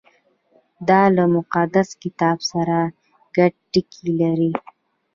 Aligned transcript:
•دا 0.89 1.01
له 1.15 1.23
مقدس 1.35 1.89
کتاب 2.03 2.37
سره 2.51 2.77
ګډ 3.35 3.53
ټکي 3.71 4.03
لري. 4.21 4.51